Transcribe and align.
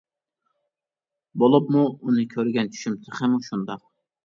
بولۇپمۇ 1.43 1.85
ئۇنى 1.93 2.25
كۆرگەن 2.33 2.73
چۈشۈم 2.75 2.99
تېخىمۇ 3.07 3.41
شۇنداق. 3.53 3.89